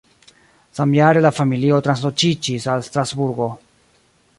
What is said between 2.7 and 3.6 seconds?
al Strasburgo.